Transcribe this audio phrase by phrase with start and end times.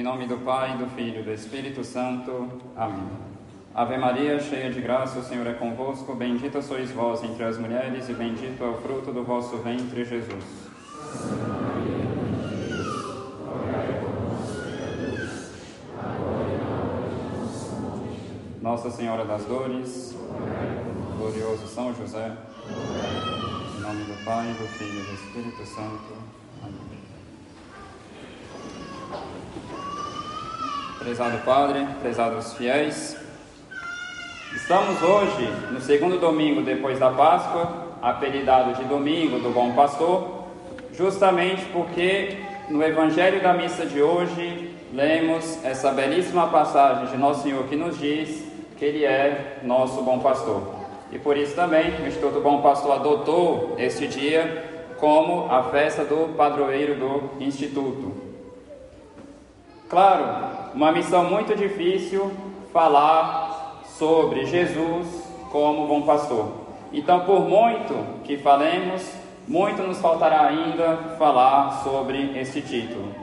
[0.00, 2.48] Em nome do Pai, do Filho e do Espírito Santo.
[2.74, 3.06] Amém.
[3.74, 6.14] Ave Maria, cheia de graça, o Senhor é convosco.
[6.14, 10.70] Bendita sois vós entre as mulheres, e bendito é o fruto do vosso ventre, Jesus.
[18.62, 20.16] Nossa Senhora das Dores,
[21.18, 22.34] glorioso São José,
[23.76, 26.14] em nome do Pai, do Filho e do Espírito Santo.
[26.62, 27.00] Amém.
[31.00, 33.16] Prezado Padre, prezados fiéis,
[34.54, 40.44] estamos hoje no segundo domingo depois da Páscoa, apelidado de Domingo do Bom Pastor,
[40.92, 42.36] justamente porque
[42.68, 47.98] no Evangelho da missa de hoje lemos essa belíssima passagem de Nosso Senhor que nos
[47.98, 48.44] diz
[48.76, 50.62] que Ele é nosso bom pastor.
[51.10, 56.34] E por isso também o Instituto Bom Pastor adotou este dia como a festa do
[56.36, 58.12] padroeiro do Instituto.
[59.88, 62.30] Claro, uma missão muito difícil
[62.72, 65.06] falar sobre Jesus
[65.50, 66.52] como bom pastor.
[66.92, 69.02] Então, por muito que falemos,
[69.46, 73.14] muito nos faltará ainda falar sobre esse título.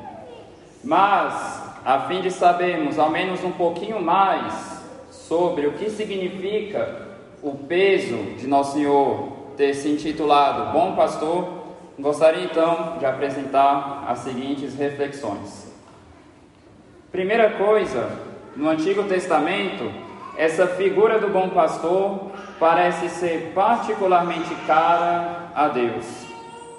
[0.84, 7.08] Mas, a fim de sabermos ao menos um pouquinho mais sobre o que significa
[7.42, 11.48] o peso de Nosso Senhor ter se intitulado Bom Pastor,
[12.00, 15.67] gostaria então de apresentar as seguintes reflexões.
[17.12, 18.12] Primeira coisa,
[18.54, 19.90] no Antigo Testamento,
[20.38, 26.06] essa figura do bom pastor parece ser particularmente cara a Deus.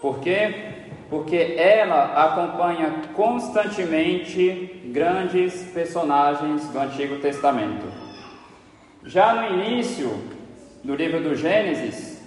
[0.02, 0.74] Por quê?
[1.08, 7.86] Porque ela acompanha constantemente grandes personagens do Antigo Testamento.
[9.04, 10.10] Já no início
[10.84, 12.22] do livro do Gênesis,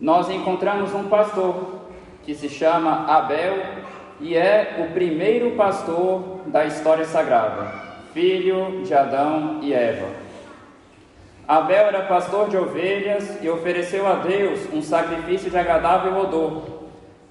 [0.00, 1.82] nós encontramos um pastor
[2.22, 3.58] que se chama Abel
[4.22, 7.72] e é o primeiro pastor da história sagrada,
[8.14, 10.06] filho de Adão e Eva.
[11.46, 16.62] Abel era pastor de ovelhas e ofereceu a Deus um sacrifício de agradável odor.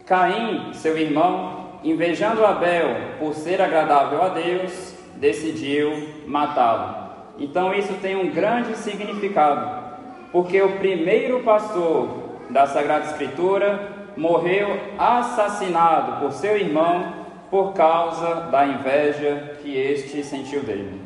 [0.05, 7.09] Caim, seu irmão, invejando Abel por ser agradável a Deus, decidiu matá-lo.
[7.39, 9.81] Então isso tem um grande significado,
[10.29, 12.09] porque o primeiro pastor
[12.49, 17.11] da Sagrada Escritura morreu assassinado por seu irmão
[17.49, 21.01] por causa da inveja que este sentiu dele.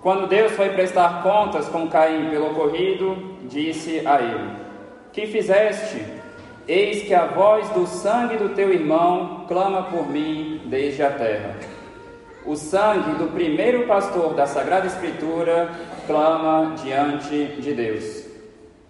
[0.00, 4.50] Quando Deus foi prestar contas com Caim pelo ocorrido, disse a ele:
[5.12, 6.02] Que fizeste?
[6.66, 11.54] Eis que a voz do sangue do teu irmão clama por mim desde a terra.
[12.46, 15.70] O sangue do primeiro pastor da Sagrada Escritura
[16.06, 18.25] clama diante de Deus.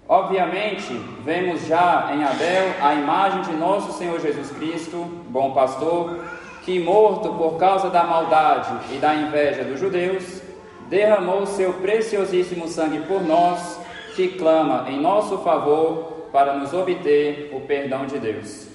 [0.09, 0.93] Obviamente,
[1.25, 6.21] vemos já em Abel a imagem de nosso Senhor Jesus Cristo, bom pastor,
[6.65, 10.41] que, morto por causa da maldade e da inveja dos judeus,
[10.89, 13.81] derramou seu preciosíssimo sangue por nós,
[14.15, 18.69] que clama em nosso favor para nos obter o perdão de Deus.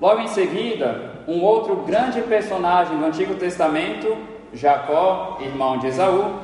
[0.00, 4.16] Logo em seguida, um outro grande personagem do Antigo Testamento,
[4.54, 6.40] Jacó, irmão de Esaú,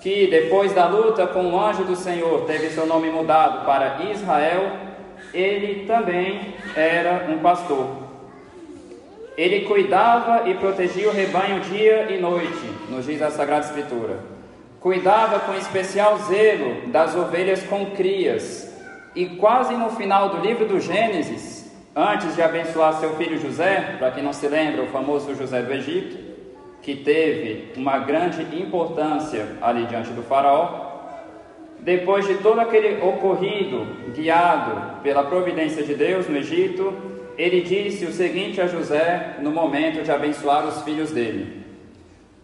[0.00, 4.72] que depois da luta com o anjo do Senhor teve seu nome mudado para Israel,
[5.32, 7.86] ele também era um pastor.
[9.36, 14.18] Ele cuidava e protegia o rebanho dia e noite, nos diz a Sagrada Escritura.
[14.80, 18.70] Cuidava com especial zelo das ovelhas com crias.
[19.14, 24.10] E quase no final do livro do Gênesis, antes de abençoar seu filho José, para
[24.10, 26.29] quem não se lembra, o famoso José do Egito,
[26.82, 30.88] que teve uma grande importância ali diante do Faraó,
[31.80, 36.92] depois de todo aquele ocorrido guiado pela providência de Deus no Egito,
[37.38, 41.62] ele disse o seguinte a José no momento de abençoar os filhos dele: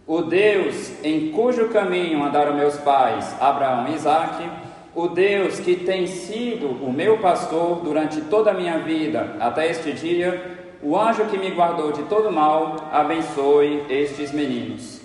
[0.07, 4.49] O Deus em cujo caminho andaram meus pais, Abraão e Isaque,
[4.95, 9.91] o Deus que tem sido o meu pastor durante toda a minha vida até este
[9.91, 15.01] dia, o anjo que me guardou de todo mal, abençoe estes meninos.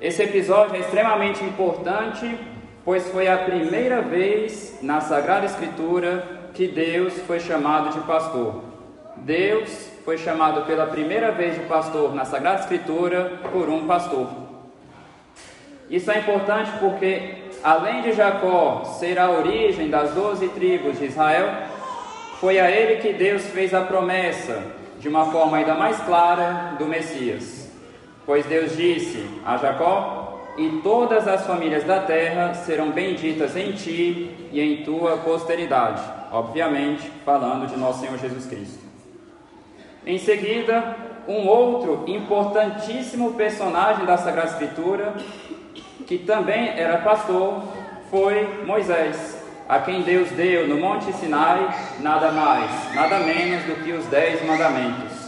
[0.00, 2.38] Esse episódio é extremamente importante,
[2.84, 8.62] pois foi a primeira vez na Sagrada Escritura que Deus foi chamado de pastor.
[9.16, 14.28] Deus foi chamado pela primeira vez de pastor na Sagrada Escritura por um pastor.
[15.90, 21.48] Isso é importante porque, além de Jacó ser a origem das doze tribos de Israel,
[22.40, 24.62] foi a ele que Deus fez a promessa,
[24.98, 27.70] de uma forma ainda mais clara, do Messias.
[28.24, 34.48] Pois Deus disse a Jacó: E todas as famílias da terra serão benditas em ti
[34.52, 36.02] e em tua posteridade.
[36.32, 38.84] Obviamente, falando de nosso Senhor Jesus Cristo.
[40.04, 40.96] Em seguida,
[41.26, 45.14] um outro importantíssimo personagem da Sagrada Escritura,
[46.06, 47.62] que também era pastor,
[48.10, 49.35] foi Moisés,
[49.68, 51.68] a quem Deus deu no Monte Sinai
[52.00, 55.26] nada mais, nada menos do que os dez mandamentos.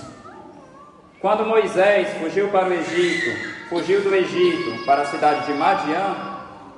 [1.20, 6.14] Quando Moisés fugiu para o Egito, fugiu do Egito para a cidade de Madian,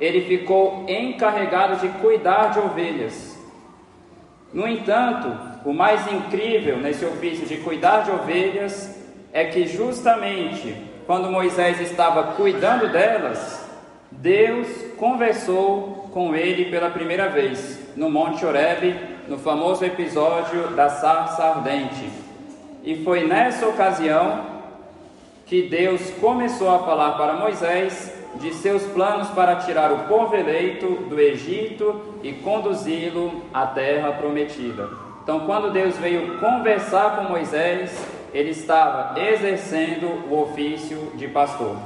[0.01, 3.39] ele ficou encarregado de cuidar de ovelhas.
[4.53, 5.31] No entanto,
[5.65, 8.99] o mais incrível nesse ofício de cuidar de ovelhas
[9.33, 10.75] é que justamente
[11.07, 13.60] quando Moisés estava cuidando delas,
[14.11, 18.99] Deus conversou com ele pela primeira vez no Monte Horebe,
[19.29, 22.11] no famoso episódio da sarça ardente.
[22.83, 24.47] E foi nessa ocasião
[25.47, 30.87] que Deus começou a falar para Moisés de seus planos para tirar o povo eleito
[31.09, 34.89] do Egito e conduzi-lo à terra prometida.
[35.23, 41.77] Então, quando Deus veio conversar com Moisés, ele estava exercendo o ofício de pastor.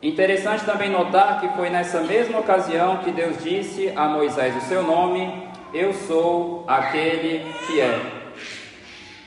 [0.00, 4.80] Interessante também notar que foi nessa mesma ocasião que Deus disse a Moisés o seu
[4.80, 8.00] nome: Eu sou aquele que é.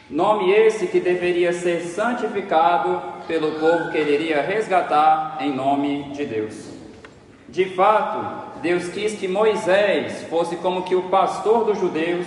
[0.10, 6.26] Nome esse que deveria ser santificado pelo povo que ele iria resgatar em nome de
[6.26, 6.70] Deus.
[7.50, 12.26] De fato, Deus quis que Moisés fosse como que o pastor dos judeus,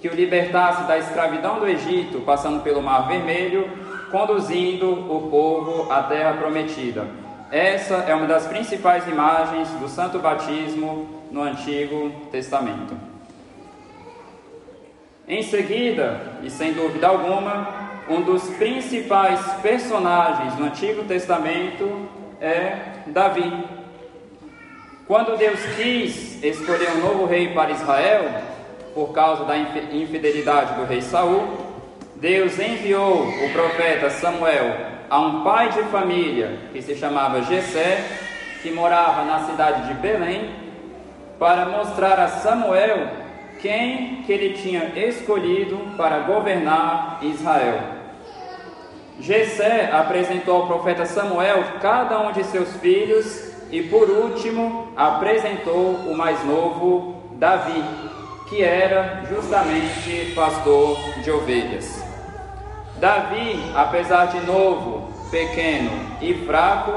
[0.00, 3.70] que o libertasse da escravidão do Egito, passando pelo Mar Vermelho,
[4.10, 7.23] conduzindo o povo à terra prometida.
[7.54, 12.96] Essa é uma das principais imagens do santo batismo no Antigo Testamento.
[15.28, 22.08] Em seguida, e sem dúvida alguma, um dos principais personagens no Antigo Testamento
[22.40, 23.64] é Davi.
[25.06, 28.32] Quando Deus quis escolher um novo rei para Israel,
[28.94, 31.56] por causa da infidelidade do rei Saul,
[32.16, 38.04] Deus enviou o profeta Samuel a um pai de família que se chamava Jessé,
[38.62, 40.50] que morava na cidade de Belém,
[41.38, 43.08] para mostrar a Samuel
[43.60, 47.80] quem que ele tinha escolhido para governar Israel.
[49.20, 56.16] Jessé apresentou ao profeta Samuel cada um de seus filhos e por último apresentou o
[56.16, 57.82] mais novo, Davi,
[58.48, 62.03] que era justamente pastor de ovelhas.
[63.04, 65.90] Davi, apesar de novo, pequeno
[66.22, 66.92] e fraco,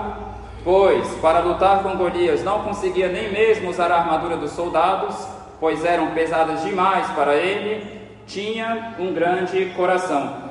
[0.63, 5.27] pois para lutar com Golias não conseguia nem mesmo usar a armadura dos soldados,
[5.59, 7.85] pois eram pesadas demais para ele,
[8.25, 10.43] tinha um grande coração.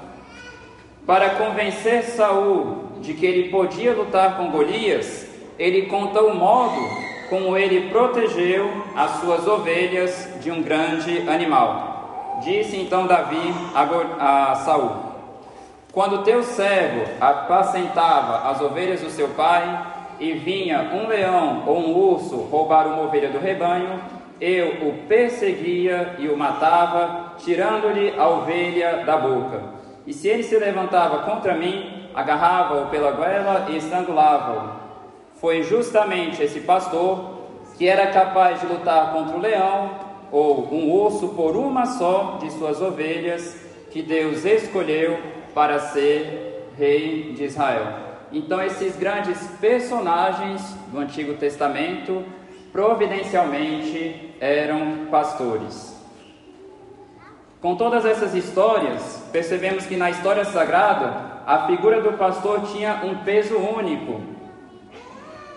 [1.07, 5.27] Para convencer Saul de que ele podia lutar com Golias,
[5.59, 6.87] ele conta o modo
[7.31, 12.41] como ele protegeu as suas ovelhas de um grande animal.
[12.45, 15.06] Disse então Davi a, Saul:
[15.97, 21.97] Quando teu servo apacentava as ovelhas do seu pai, e vinha um leão ou um
[21.97, 23.99] urso roubar uma ovelha do rebanho,
[24.39, 29.63] eu o perseguia e o matava, tirando-lhe a ovelha da boca.
[30.07, 34.69] E se ele se levantava contra mim, agarrava-o pela goela e estrangulava-o.
[35.41, 37.39] Foi justamente esse pastor
[37.79, 39.93] que era capaz de lutar contra o leão
[40.31, 43.59] ou um urso por uma só de suas ovelhas
[43.91, 47.87] que Deus escolheu para ser rei de Israel.
[48.31, 50.61] Então, esses grandes personagens
[50.93, 52.23] do Antigo Testamento
[52.71, 55.97] providencialmente eram pastores.
[57.59, 63.25] Com todas essas histórias, percebemos que na história sagrada a figura do pastor tinha um
[63.25, 64.21] peso único,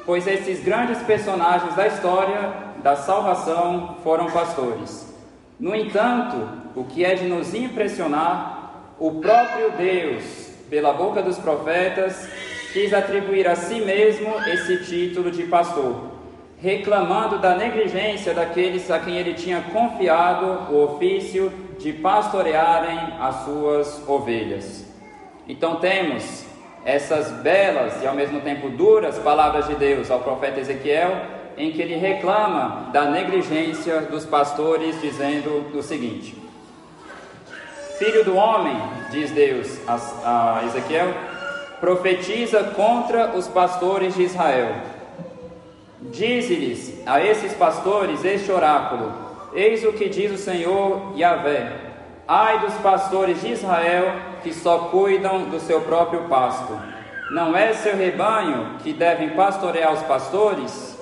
[0.06, 5.14] pois esses grandes personagens da história da salvação foram pastores.
[5.60, 6.38] No entanto,
[6.74, 8.59] o que é de nos impressionar,
[9.00, 10.24] o próprio Deus,
[10.70, 12.28] pela boca dos profetas,
[12.74, 16.10] quis atribuir a si mesmo esse título de pastor
[16.62, 24.08] reclamando da negligência daqueles a quem ele tinha confiado o ofício de pastorearem as suas
[24.08, 24.86] ovelhas.
[25.48, 26.46] Então temos
[26.84, 31.12] essas belas e ao mesmo tempo duras palavras de Deus ao profeta Ezequiel,
[31.58, 36.36] em que ele reclama da negligência dos pastores, dizendo o seguinte:
[38.00, 38.76] Filho do homem,
[39.12, 41.14] diz Deus a Ezequiel,
[41.80, 44.76] profetiza contra os pastores de Israel
[46.02, 49.12] Dize-lhes a esses pastores este oráculo:
[49.54, 51.74] Eis o que diz o Senhor Yahvé:
[52.26, 56.80] Ai dos pastores de Israel que só cuidam do seu próprio pasto.
[57.32, 60.98] Não é seu rebanho que devem pastorear os pastores?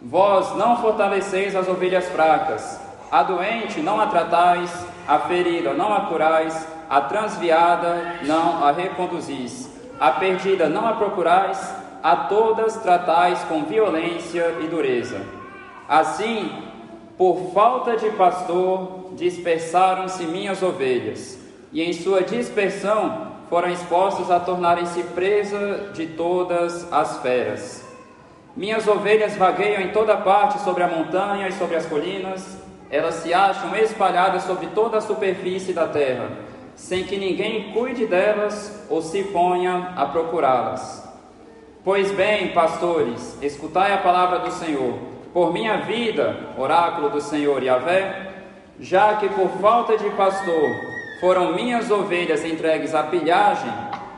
[0.00, 2.80] Vós não fortaleceis as ovelhas fracas,
[3.10, 4.70] a doente não a tratais,
[5.06, 11.74] a ferida não a curais, a transviada não a reconduzis, a perdida não a procurais,
[12.02, 15.20] a todas tratais com violência e dureza.
[15.88, 16.50] Assim,
[17.16, 21.38] por falta de pastor, dispersaram-se minhas ovelhas,
[21.72, 27.86] e em sua dispersão foram expostos a tornarem-se presa de todas as feras.
[28.56, 32.58] Minhas ovelhas vagueiam em toda parte sobre a montanha e sobre as colinas,
[32.92, 36.28] elas se acham espalhadas sobre toda a superfície da terra,
[36.76, 41.10] sem que ninguém cuide delas ou se ponha a procurá-las.
[41.82, 44.98] Pois bem, pastores, escutai a palavra do Senhor.
[45.32, 48.30] Por minha vida, oráculo do Senhor Yahvé,
[48.78, 50.70] já que por falta de pastor
[51.18, 53.72] foram minhas ovelhas entregues à pilhagem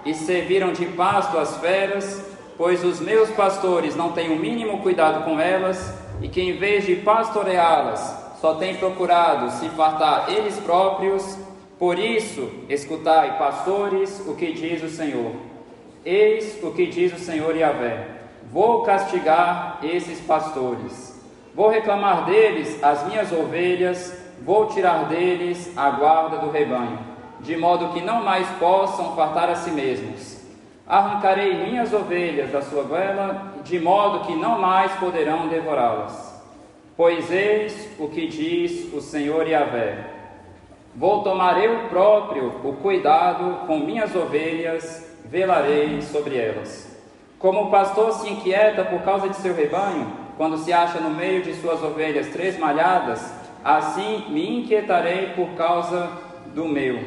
[0.05, 2.29] e serviram de pasto às feras,
[2.59, 6.85] pois os meus pastores não têm o mínimo cuidado com elas, e que em vez
[6.85, 11.39] de pastoreá-las, só têm procurado se fartar eles próprios.
[11.79, 15.33] Por isso, escutai, pastores, o que diz o Senhor.
[16.05, 18.07] Eis o que diz o Senhor Yahvé:
[18.53, 21.19] Vou castigar esses pastores,
[21.55, 26.99] vou reclamar deles as minhas ovelhas vou tirar deles a guarda do rebanho,
[27.41, 30.45] de modo que não mais possam fartar a si mesmos.
[30.87, 36.34] Arrancarei minhas ovelhas da sua goela, de modo que não mais poderão devorá-las.
[36.97, 39.99] Pois eis o que diz o Senhor Yahvé:
[40.95, 46.97] Vou tomar eu próprio o cuidado com minhas ovelhas, velarei sobre elas.
[47.37, 51.43] Como o pastor se inquieta por causa de seu rebanho, quando se acha no meio
[51.43, 53.29] de suas ovelhas três malhadas,
[53.65, 56.13] assim me inquietarei por causa
[56.55, 57.01] do meu.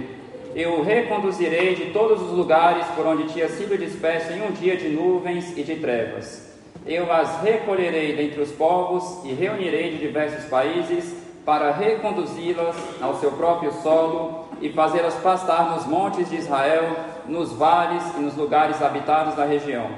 [0.54, 4.76] Eu o reconduzirei de todos os lugares por onde tinha sido disperso em um dia
[4.76, 6.57] de nuvens e de trevas.
[6.88, 11.16] Eu as recolherei dentre os povos e reunirei de diversos países
[11.46, 16.96] para reconduzi-las ao seu próprio solo e fazê-las pastar nos montes de Israel,
[17.28, 19.90] nos vales e nos lugares habitados da região.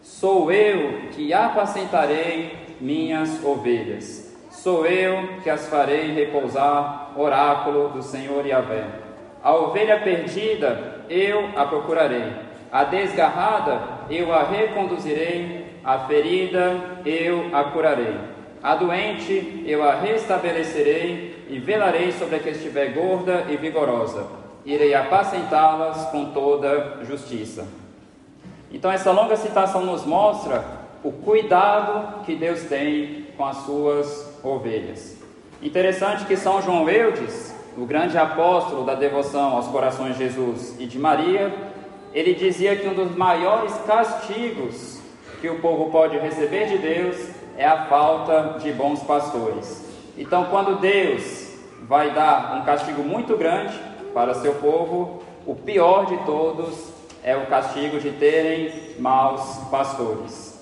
[0.00, 4.36] Sou eu que apacentarei minhas ovelhas.
[4.50, 8.84] Sou eu que as farei repousar, oráculo do Senhor Yahvé.
[9.42, 12.32] A ovelha perdida eu a procurarei,
[12.72, 13.80] a desgarrada
[14.10, 18.16] eu a reconduzirei, a ferida eu a curarei,
[18.62, 24.26] a doente eu a restabelecerei e velarei sobre a que estiver gorda e vigorosa.
[24.64, 27.66] Irei apacentá-las com toda justiça.
[28.70, 30.62] Então, essa longa citação nos mostra
[31.02, 35.16] o cuidado que Deus tem com as suas ovelhas.
[35.62, 40.86] Interessante que São João Eudes, o grande apóstolo da devoção aos corações de Jesus e
[40.86, 41.54] de Maria,
[42.12, 44.97] ele dizia que um dos maiores castigos
[45.40, 47.16] que o povo pode receber de Deus
[47.56, 49.84] é a falta de bons pastores.
[50.16, 53.78] Então, quando Deus vai dar um castigo muito grande
[54.12, 56.92] para seu povo, o pior de todos
[57.22, 60.58] é o castigo de terem maus pastores.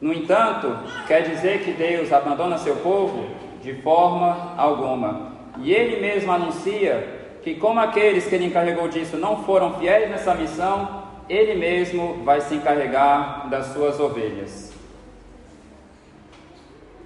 [0.00, 3.26] No entanto, quer dizer que Deus abandona seu povo?
[3.62, 5.32] De forma alguma.
[5.58, 10.34] E ele mesmo anuncia que, como aqueles que ele encarregou disso não foram fiéis nessa
[10.34, 10.99] missão,
[11.30, 14.72] ele mesmo vai se encarregar das suas ovelhas.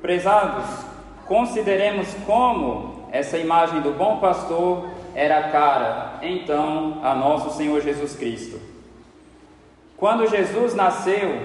[0.00, 0.64] Prezados,
[1.26, 8.58] consideremos como essa imagem do bom pastor era cara, então, a nosso Senhor Jesus Cristo.
[9.94, 11.40] Quando Jesus nasceu,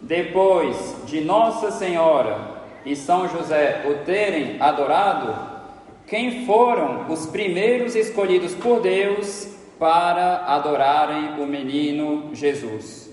[0.00, 2.36] depois de Nossa Senhora
[2.84, 5.34] e São José o terem adorado,
[6.06, 13.10] quem foram os primeiros escolhidos por Deus para adorarem o menino Jesus?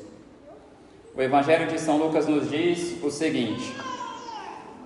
[1.15, 3.73] O Evangelho de São Lucas nos diz o seguinte: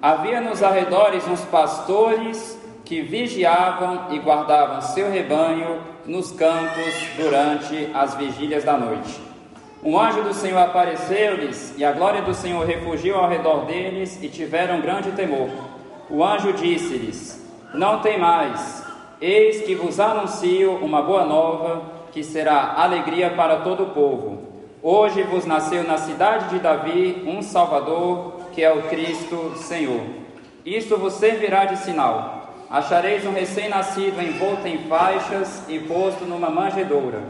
[0.02, 8.16] Havia nos arredores uns pastores que vigiavam e guardavam seu rebanho nos campos durante as
[8.16, 9.20] vigílias da noite.
[9.84, 14.28] Um anjo do Senhor apareceu-lhes, e a glória do Senhor refugiu ao redor deles, e
[14.30, 15.50] tiveram grande temor.
[16.10, 18.84] O anjo disse-lhes: Não tem mais,
[19.22, 21.82] eis que vos anuncio uma boa nova,
[22.12, 24.44] que será alegria para todo o povo.
[24.82, 30.02] Hoje vos nasceu na cidade de Davi um Salvador, que é o Cristo Senhor.
[30.66, 32.54] Isto vos servirá de sinal.
[32.70, 37.22] Achareis um recém-nascido envolto em faixas e posto numa manjedoura.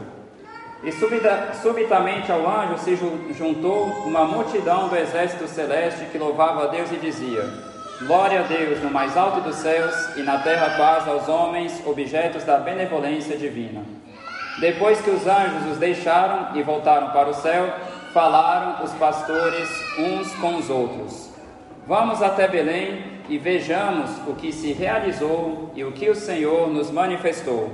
[0.82, 2.96] E subita, subitamente ao anjo se
[3.32, 7.67] juntou uma multidão do exército celeste que louvava a Deus e dizia:
[8.00, 12.44] Glória a Deus no mais alto dos céus e na terra paz aos homens, objetos
[12.44, 13.82] da benevolência divina.
[14.60, 17.74] Depois que os anjos os deixaram e voltaram para o céu,
[18.14, 21.32] falaram os pastores uns com os outros:
[21.88, 26.92] Vamos até Belém e vejamos o que se realizou e o que o Senhor nos
[26.92, 27.72] manifestou.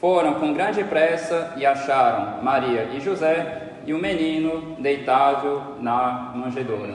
[0.00, 6.94] foram com grande pressa e acharam Maria e José e o menino deitado na manjedoura.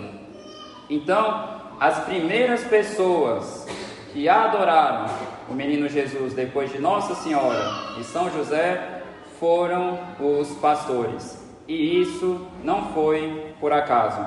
[0.90, 3.66] Então, as primeiras pessoas
[4.12, 5.10] que adoraram
[5.50, 9.02] o menino Jesus depois de Nossa Senhora e São José
[9.40, 11.40] foram os pastores.
[11.68, 14.20] E isso não foi por acaso.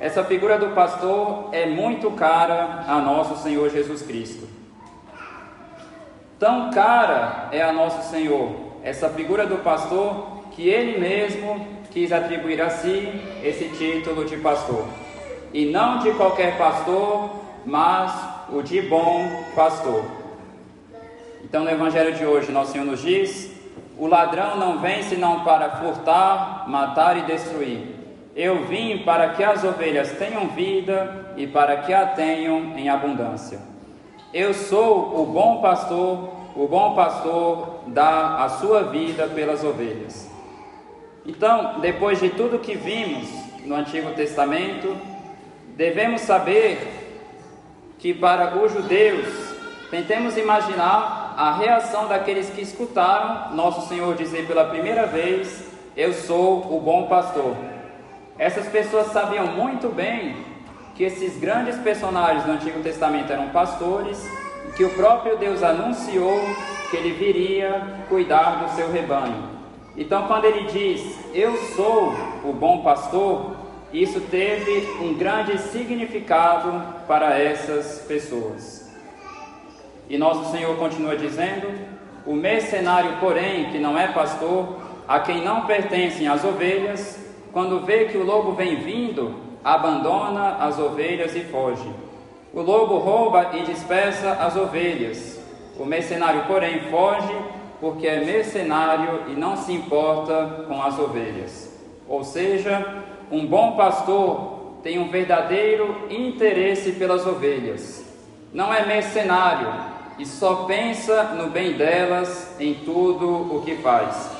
[0.00, 4.48] Essa figura do pastor é muito cara a nosso Senhor Jesus Cristo.
[6.38, 12.60] Tão cara é a nosso Senhor essa figura do pastor que ele mesmo quis atribuir
[12.62, 13.08] a si
[13.42, 15.03] esse título de pastor.
[15.54, 17.30] E não de qualquer pastor,
[17.64, 18.12] mas
[18.52, 20.04] o de bom pastor.
[21.44, 23.52] Então, no Evangelho de hoje, Nosso Senhor nos diz:
[23.96, 27.86] O ladrão não vem senão para furtar, matar e destruir.
[28.34, 33.60] Eu vim para que as ovelhas tenham vida e para que a tenham em abundância.
[34.32, 40.28] Eu sou o bom pastor, o bom pastor dá a sua vida pelas ovelhas.
[41.24, 43.28] Então, depois de tudo que vimos
[43.64, 45.13] no Antigo Testamento,
[45.76, 46.78] devemos saber
[47.98, 49.26] que para os judeus,
[49.90, 55.64] tentemos imaginar a reação daqueles que escutaram nosso Senhor dizer pela primeira vez:
[55.96, 57.56] Eu sou o bom pastor.
[58.38, 60.36] Essas pessoas sabiam muito bem
[60.94, 64.24] que esses grandes personagens do Antigo Testamento eram pastores
[64.76, 66.40] que o próprio Deus anunciou
[66.90, 69.54] que ele viria cuidar do seu rebanho.
[69.96, 72.12] Então, quando ele diz, Eu sou
[72.44, 73.63] o bom pastor,
[73.94, 78.92] isso teve um grande significado para essas pessoas.
[80.10, 81.68] E nosso Senhor continua dizendo:
[82.26, 87.20] O mercenário, porém, que não é pastor, a quem não pertencem as ovelhas,
[87.52, 91.88] quando vê que o lobo vem vindo, abandona as ovelhas e foge.
[92.52, 95.40] O lobo rouba e dispersa as ovelhas.
[95.78, 97.34] O mercenário, porém, foge
[97.80, 101.72] porque é mercenário e não se importa com as ovelhas.
[102.08, 108.04] Ou seja, um bom pastor tem um verdadeiro interesse pelas ovelhas.
[108.52, 109.72] Não é mercenário
[110.18, 114.30] e só pensa no bem delas em tudo o que faz.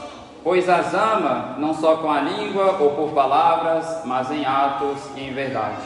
[0.43, 5.23] Pois as ama não só com a língua ou por palavras, mas em atos e
[5.23, 5.83] em verdade.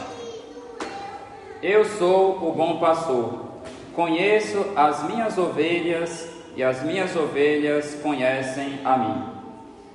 [1.63, 3.47] Eu sou o bom pastor.
[3.95, 9.23] Conheço as minhas ovelhas e as minhas ovelhas conhecem a mim.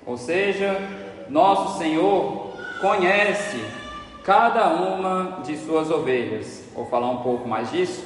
[0.06, 0.80] Ou seja,
[1.28, 2.43] nosso Senhor
[2.80, 3.64] conhece
[4.24, 6.64] cada uma de suas ovelhas.
[6.74, 8.04] Vou falar um pouco mais disso.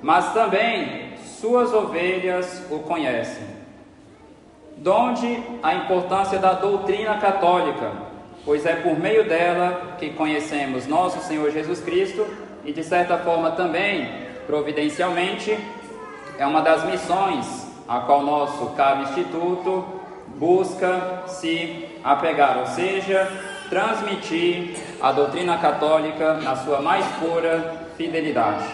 [0.00, 3.46] Mas também suas ovelhas o conhecem.
[4.76, 7.92] Donde a importância da doutrina católica,
[8.44, 12.26] pois é por meio dela que conhecemos nosso Senhor Jesus Cristo
[12.64, 14.08] e de certa forma também,
[14.46, 15.56] providencialmente,
[16.38, 19.84] é uma das missões a qual nosso caro instituto
[20.36, 28.66] busca se apegar, ou seja, transmitir a doutrina católica na sua mais pura fidelidade,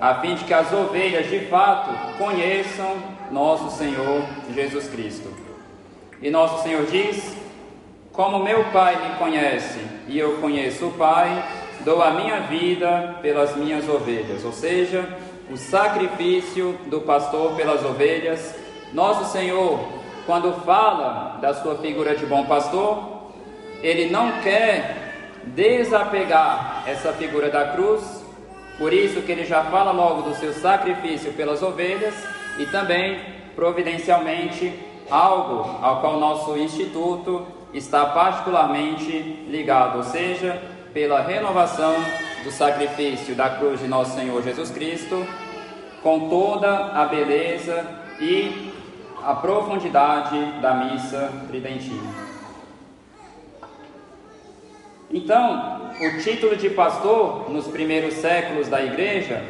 [0.00, 2.94] a fim de que as ovelhas de fato conheçam
[3.32, 4.22] nosso Senhor
[4.54, 5.28] Jesus Cristo.
[6.22, 7.36] E nosso Senhor diz:
[8.12, 11.44] Como meu Pai me conhece e eu conheço o Pai,
[11.80, 15.18] dou a minha vida pelas minhas ovelhas, ou seja,
[15.50, 18.54] o sacrifício do pastor pelas ovelhas.
[18.92, 19.80] Nosso Senhor,
[20.26, 23.15] quando fala da sua figura de bom pastor,
[23.82, 25.06] ele não quer
[25.44, 28.24] desapegar essa figura da cruz,
[28.78, 32.14] por isso que ele já fala logo do seu sacrifício pelas ovelhas
[32.58, 33.20] e também
[33.54, 34.72] providencialmente
[35.10, 39.12] algo ao qual nosso instituto está particularmente
[39.48, 40.60] ligado, ou seja,
[40.92, 41.94] pela renovação
[42.42, 45.26] do sacrifício da cruz de nosso Senhor Jesus Cristo,
[46.02, 47.84] com toda a beleza
[48.20, 48.72] e
[49.22, 52.25] a profundidade da missa tridentina.
[55.16, 59.42] Então, o título de pastor nos primeiros séculos da igreja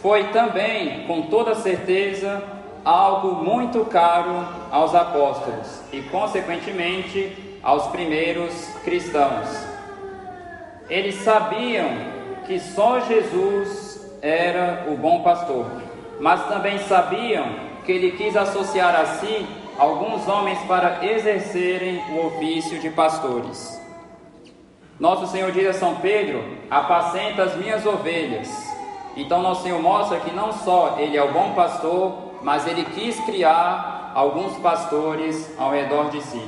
[0.00, 2.40] foi também, com toda certeza,
[2.84, 9.48] algo muito caro aos apóstolos e, consequentemente, aos primeiros cristãos.
[10.88, 11.90] Eles sabiam
[12.46, 15.66] que só Jesus era o bom pastor,
[16.20, 17.46] mas também sabiam
[17.84, 19.44] que ele quis associar a si
[19.76, 23.82] alguns homens para exercerem o ofício de pastores.
[24.98, 28.48] Nosso Senhor diz a São Pedro: Apacenta as minhas ovelhas.
[29.16, 33.18] Então, nosso Senhor mostra que não só ele é o bom pastor, mas ele quis
[33.20, 36.42] criar alguns pastores ao redor de si.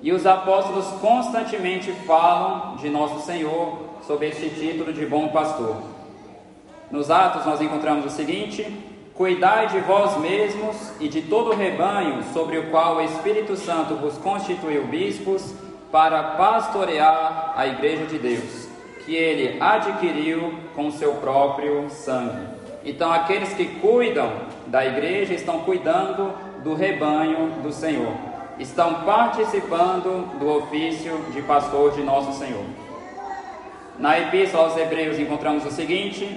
[0.00, 5.76] E os apóstolos constantemente falam de nosso Senhor sob esse título de bom pastor.
[6.90, 8.66] Nos Atos nós encontramos o seguinte:
[9.14, 13.94] Cuidai de vós mesmos e de todo o rebanho sobre o qual o Espírito Santo
[13.94, 15.54] vos constituiu bispos
[15.96, 18.68] para pastorear a igreja de Deus,
[19.06, 22.48] que ele adquiriu com seu próprio sangue.
[22.84, 24.30] Então, aqueles que cuidam
[24.66, 28.12] da igreja estão cuidando do rebanho do Senhor,
[28.58, 32.66] estão participando do ofício de pastor de nosso Senhor.
[33.98, 36.28] Na Epístola aos Hebreus encontramos o seguinte: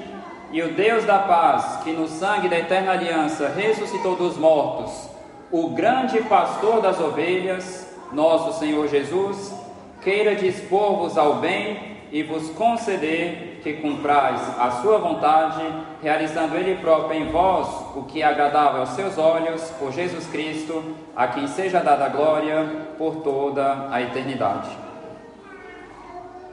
[0.53, 5.09] E o Deus da paz, que no sangue da eterna aliança ressuscitou dos mortos,
[5.51, 9.53] o grande pastor das ovelhas, nosso Senhor Jesus,
[10.01, 15.61] queira dispor-vos ao bem e vos conceder que cumprais a sua vontade,
[16.01, 20.95] realizando Ele próprio em vós o que é agradável aos seus olhos, por Jesus Cristo,
[21.15, 22.65] a quem seja dada a glória
[22.97, 24.69] por toda a eternidade.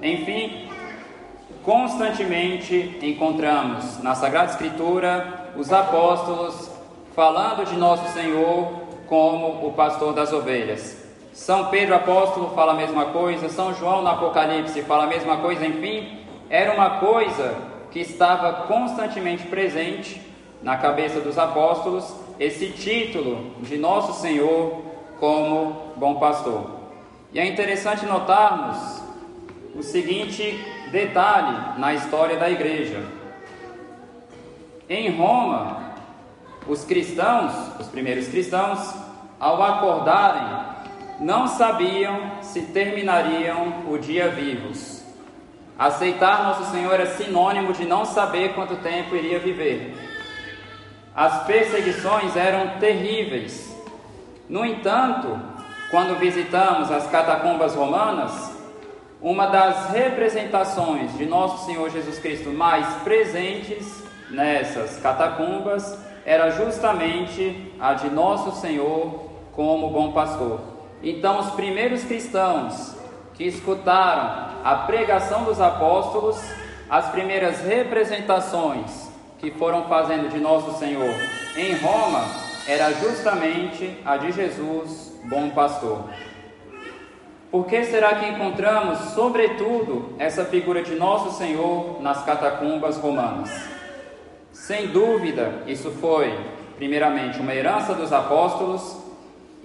[0.02, 0.68] Enfim,
[1.62, 6.70] constantemente encontramos na Sagrada Escritura os apóstolos
[7.14, 8.68] falando de nosso Senhor
[9.06, 11.05] como o pastor das ovelhas.
[11.37, 15.66] São Pedro apóstolo fala a mesma coisa, São João no Apocalipse fala a mesma coisa,
[15.66, 17.55] enfim, era uma coisa
[17.90, 20.18] que estava constantemente presente
[20.62, 24.83] na cabeça dos apóstolos, esse título de Nosso Senhor
[25.20, 26.70] como bom pastor.
[27.35, 29.03] E é interessante notarmos
[29.75, 30.59] o seguinte
[30.90, 33.05] detalhe na história da igreja.
[34.88, 35.92] Em Roma,
[36.66, 38.94] os cristãos, os primeiros cristãos,
[39.38, 40.75] ao acordarem
[41.20, 45.05] não sabiam se terminariam o dia vivos.
[45.79, 49.94] Aceitar Nosso Senhor é sinônimo de não saber quanto tempo iria viver.
[51.14, 53.74] As perseguições eram terríveis.
[54.48, 55.38] No entanto,
[55.90, 58.55] quando visitamos as catacumbas romanas,
[59.20, 67.94] uma das representações de Nosso Senhor Jesus Cristo mais presentes nessas catacumbas era justamente a
[67.94, 70.75] de Nosso Senhor como bom pastor.
[71.02, 72.94] Então, os primeiros cristãos
[73.35, 76.40] que escutaram a pregação dos apóstolos,
[76.88, 81.14] as primeiras representações que foram fazendo de nosso Senhor
[81.56, 82.24] em Roma,
[82.66, 86.04] era justamente a de Jesus, bom pastor.
[87.50, 93.50] Por que será que encontramos, sobretudo, essa figura de nosso Senhor nas catacumbas romanas?
[94.52, 96.37] Sem dúvida, isso foi,
[96.76, 99.05] primeiramente, uma herança dos apóstolos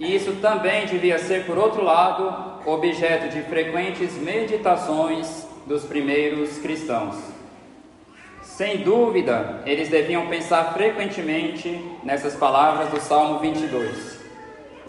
[0.02, 2.34] e isso também devia ser, por outro lado,
[2.66, 7.14] objeto de frequentes meditações dos primeiros cristãos.
[8.42, 14.18] Sem dúvida, eles deviam pensar frequentemente nessas palavras do Salmo 22.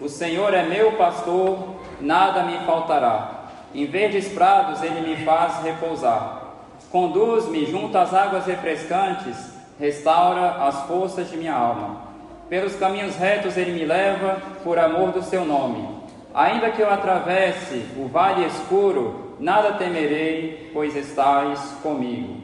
[0.00, 3.44] O Senhor é meu pastor, nada me faltará.
[3.72, 6.56] Em verdes prados ele me faz repousar.
[6.90, 9.36] Conduz-me junto às águas refrescantes,
[9.78, 12.13] restaura as forças de minha alma.
[12.48, 15.88] Pelos caminhos retos ele me leva, por amor do seu nome.
[16.34, 22.36] Ainda que eu atravesse o vale escuro, nada temerei, pois estais comigo.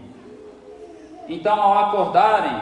[1.28, 2.56] Então, ao acordarem,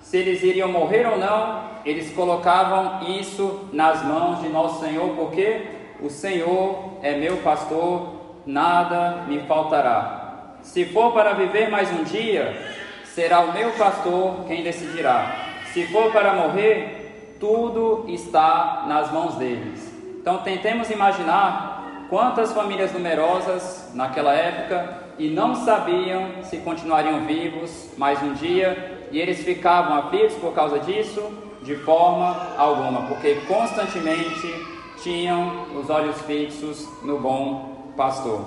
[0.00, 5.66] se eles iriam morrer ou não, eles colocavam isso nas mãos de nosso Senhor, porque
[6.00, 8.14] o Senhor é meu pastor,
[8.46, 10.56] nada me faltará.
[10.62, 12.54] Se for para viver mais um dia,
[13.04, 15.43] será o meu pastor quem decidirá.
[15.74, 19.92] Se for para morrer, tudo está nas mãos deles.
[20.20, 28.22] Então tentemos imaginar quantas famílias numerosas naquela época e não sabiam se continuariam vivos mais
[28.22, 31.20] um dia e eles ficavam aflitos por causa disso
[31.62, 34.46] de forma alguma, porque constantemente
[35.02, 38.42] tinham os olhos fixos no bom pastor.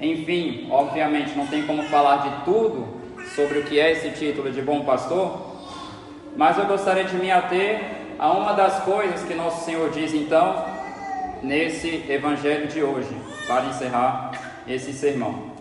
[0.00, 3.03] Enfim, obviamente não tem como falar de tudo
[3.34, 5.54] sobre o que é esse título de bom pastor,
[6.36, 7.80] mas eu gostaria de me ater
[8.18, 10.64] a uma das coisas que nosso Senhor diz então
[11.42, 13.14] nesse evangelho de hoje,
[13.46, 14.32] para encerrar
[14.66, 15.52] esse sermão.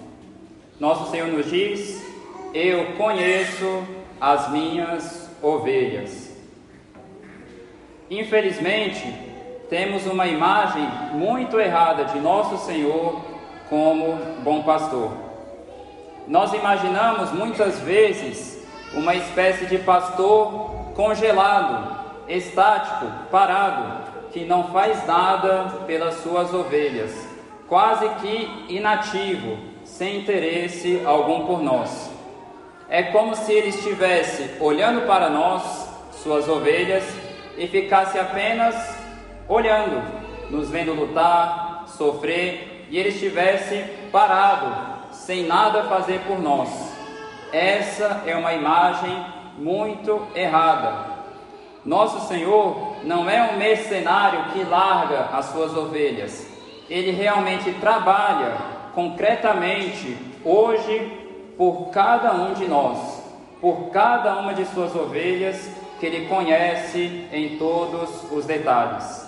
[0.79, 2.03] Nosso Senhor nos diz:
[2.53, 3.83] Eu conheço
[4.19, 6.31] as minhas ovelhas.
[8.09, 9.03] Infelizmente,
[9.69, 13.21] temos uma imagem muito errada de nosso Senhor
[13.69, 15.32] como bom pastor.
[16.27, 25.81] Nós imaginamos muitas vezes uma espécie de pastor congelado, estático, parado, que não faz nada
[25.85, 27.27] pelas suas ovelhas,
[27.67, 32.09] quase que inativo, sem interesse algum por nós.
[32.89, 37.03] É como se ele estivesse olhando para nós, suas ovelhas,
[37.57, 38.75] e ficasse apenas
[39.47, 40.01] olhando,
[40.49, 44.92] nos vendo lutar, sofrer, e ele estivesse parado,
[45.25, 46.69] sem nada fazer por nós.
[47.51, 49.25] Essa é uma imagem
[49.57, 51.13] muito errada.
[51.85, 56.47] Nosso Senhor não é um mercenário que larga as suas ovelhas.
[56.89, 58.57] Ele realmente trabalha
[58.93, 63.23] concretamente hoje por cada um de nós,
[63.61, 69.25] por cada uma de suas ovelhas que ele conhece em todos os detalhes.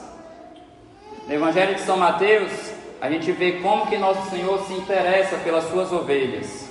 [1.26, 2.75] No Evangelho de São Mateus,
[3.06, 6.68] a gente vê como que nosso Senhor se interessa pelas suas ovelhas.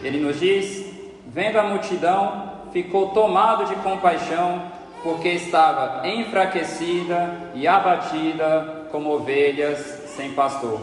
[0.00, 0.86] Ele nos diz:
[1.26, 4.62] vendo a multidão, ficou tomado de compaixão,
[5.02, 9.78] porque estava enfraquecida e abatida como ovelhas
[10.16, 10.80] sem pastor.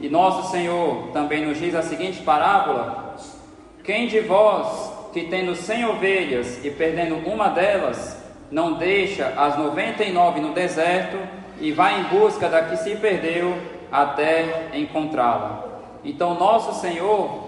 [0.00, 3.14] E nosso Senhor também nos diz a seguinte parábola:
[3.84, 8.20] Quem de vós que tendo cem ovelhas e perdendo uma delas,
[8.50, 11.16] não deixa as noventa e nove no deserto
[11.60, 15.64] e vai em busca da que se perdeu até encontrá-la.
[16.04, 17.46] Então, nosso Senhor,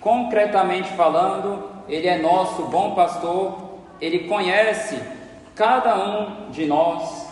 [0.00, 3.56] concretamente falando, Ele é nosso bom pastor,
[4.00, 5.00] Ele conhece
[5.54, 7.26] cada um de nós,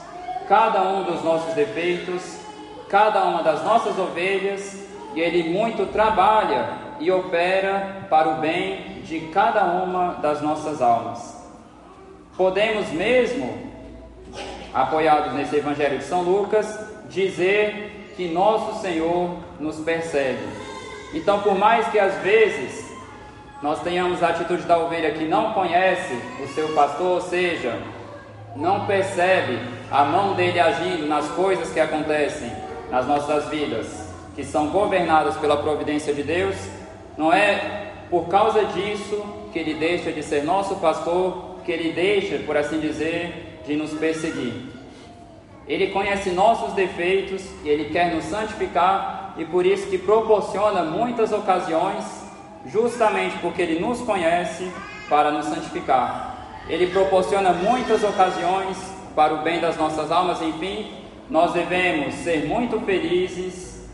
[0.49, 2.39] cada um dos nossos defeitos,
[2.89, 9.21] cada uma das nossas ovelhas, e Ele muito trabalha e opera para o bem de
[9.33, 11.35] cada uma das nossas almas.
[12.37, 13.73] Podemos mesmo,
[14.73, 20.47] apoiados nesse Evangelho de São Lucas, dizer que nosso Senhor nos persegue.
[21.13, 22.85] Então, por mais que às vezes
[23.63, 27.79] nós tenhamos a atitude da ovelha que não conhece o seu pastor, ou seja,
[28.57, 29.59] não percebe
[29.91, 32.51] a mão dele agindo nas coisas que acontecem
[32.91, 33.87] nas nossas vidas,
[34.35, 36.57] que são governadas pela providência de Deus,
[37.17, 42.39] não é por causa disso que ele deixa de ser nosso pastor, que ele deixa,
[42.45, 44.53] por assim dizer, de nos perseguir.
[45.67, 51.33] Ele conhece nossos defeitos e ele quer nos santificar e por isso que proporciona muitas
[51.33, 52.05] ocasiões,
[52.67, 54.71] justamente porque ele nos conhece
[55.09, 56.65] para nos santificar.
[56.69, 58.77] Ele proporciona muitas ocasiões
[59.15, 60.93] para o bem das nossas almas, enfim,
[61.31, 63.89] nós devemos ser muito felizes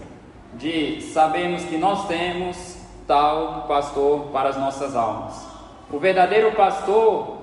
[0.55, 5.47] de sabermos que nós temos tal pastor para as nossas almas.
[5.91, 7.39] O verdadeiro pastor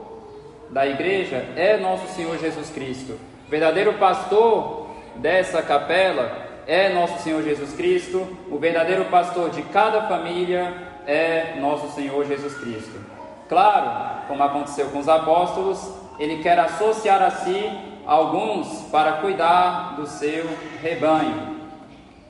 [0.69, 3.17] da igreja é nosso Senhor Jesus Cristo.
[3.47, 8.27] O verdadeiro pastor dessa capela é nosso Senhor Jesus Cristo.
[8.51, 10.73] O verdadeiro pastor de cada família
[11.07, 12.99] é nosso Senhor Jesus Cristo.
[13.47, 17.71] Claro, como aconteceu com os apóstolos, ele quer associar a si
[18.05, 20.45] alguns para cuidar do seu
[20.81, 21.57] rebanho.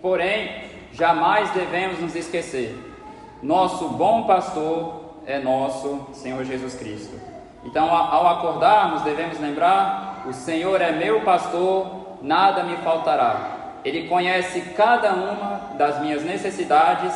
[0.02, 2.88] Porém, jamais devemos nos esquecer
[3.42, 7.20] nosso bom pastor é nosso Senhor Jesus Cristo.
[7.64, 13.80] Então, ao acordarmos, devemos lembrar: o Senhor é meu pastor, nada me faltará.
[13.86, 17.14] Ele conhece cada uma das minhas necessidades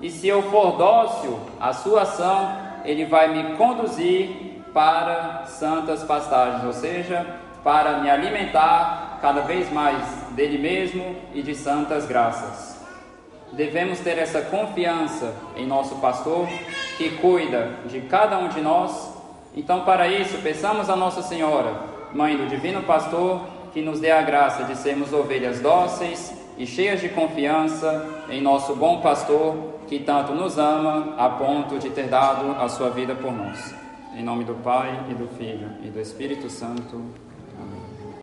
[0.00, 6.64] e, se eu for dócil à sua ação, ele vai me conduzir para santas pastagens,
[6.64, 7.26] ou seja,
[7.64, 12.80] para me alimentar cada vez mais dele mesmo e de santas graças
[13.52, 16.46] devemos ter essa confiança em nosso pastor
[16.96, 19.12] que cuida de cada um de nós.
[19.56, 21.74] Então, para isso, peçamos a Nossa Senhora,
[22.12, 23.42] Mãe do Divino Pastor,
[23.72, 28.74] que nos dê a graça de sermos ovelhas dóceis e cheias de confiança em nosso
[28.74, 33.32] bom pastor, que tanto nos ama a ponto de ter dado a sua vida por
[33.32, 33.74] nós.
[34.16, 37.00] Em nome do Pai e do Filho e do Espírito Santo.